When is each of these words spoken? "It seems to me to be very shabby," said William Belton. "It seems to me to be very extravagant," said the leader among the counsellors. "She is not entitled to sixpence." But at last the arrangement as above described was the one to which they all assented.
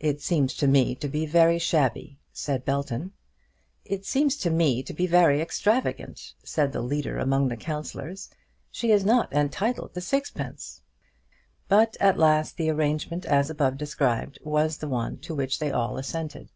"It 0.00 0.20
seems 0.20 0.54
to 0.54 0.66
me 0.66 0.96
to 0.96 1.06
be 1.06 1.24
very 1.24 1.60
shabby," 1.60 2.18
said 2.32 2.62
William 2.62 2.64
Belton. 2.64 3.12
"It 3.84 4.04
seems 4.04 4.36
to 4.38 4.50
me 4.50 4.82
to 4.82 4.92
be 4.92 5.06
very 5.06 5.40
extravagant," 5.40 6.34
said 6.42 6.72
the 6.72 6.82
leader 6.82 7.18
among 7.18 7.46
the 7.46 7.56
counsellors. 7.56 8.28
"She 8.72 8.90
is 8.90 9.04
not 9.04 9.32
entitled 9.32 9.94
to 9.94 10.00
sixpence." 10.00 10.82
But 11.68 11.96
at 12.00 12.18
last 12.18 12.56
the 12.56 12.70
arrangement 12.70 13.24
as 13.24 13.48
above 13.48 13.76
described 13.78 14.40
was 14.42 14.78
the 14.78 14.88
one 14.88 15.16
to 15.18 15.32
which 15.32 15.60
they 15.60 15.70
all 15.70 15.96
assented. 15.96 16.50